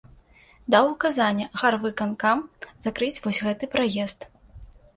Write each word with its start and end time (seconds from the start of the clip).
Даў 0.75 0.85
указанне 0.93 1.45
гарвыканкам 1.61 2.43
закрыць 2.89 3.13
вось 3.29 3.43
гэты 3.47 3.73
праезд. 3.77 4.19